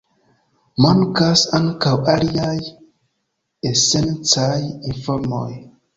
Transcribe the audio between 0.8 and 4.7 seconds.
Mankas ankaŭ aliaj esencaj